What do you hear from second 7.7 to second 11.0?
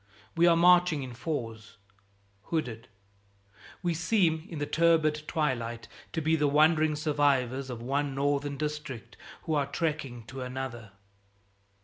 one Northern district who are trekking to another.